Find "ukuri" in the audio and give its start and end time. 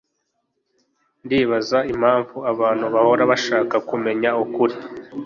4.43-4.75